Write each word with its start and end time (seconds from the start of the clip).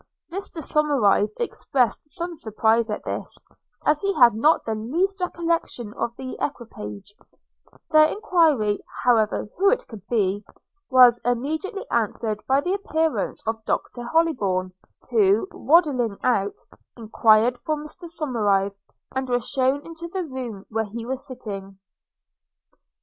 Mr 0.31 0.63
Somerive 0.63 1.29
expressed 1.39 1.99
some 2.05 2.33
surprise 2.33 2.89
at 2.89 3.03
this, 3.03 3.37
as 3.85 4.01
he 4.01 4.15
had 4.15 4.33
not 4.33 4.65
the 4.65 4.73
least 4.73 5.19
recollection 5.21 5.93
of 5.93 6.11
the 6.15 6.35
equipage: 6.43 7.13
their 7.91 8.07
enquiry, 8.07 8.79
however 9.03 9.47
who 9.59 9.69
it 9.69 9.85
could 9.87 10.01
be, 10.07 10.43
was 10.89 11.21
immediately 11.23 11.85
answered 11.91 12.41
by 12.47 12.59
the 12.59 12.73
appearance 12.73 13.43
of 13.45 13.63
Doctor 13.63 14.01
Hollybourn; 14.01 14.73
who, 15.11 15.47
waddling 15.51 16.17
out, 16.23 16.57
enquired 16.97 17.59
for 17.59 17.75
Mr 17.75 18.05
Somerive, 18.09 18.73
and 19.15 19.29
was 19.29 19.47
shewn 19.47 19.85
into 19.85 20.07
the 20.07 20.23
room 20.23 20.65
where 20.69 20.85
he 20.89 21.05
was 21.05 21.23
sitting. 21.27 21.77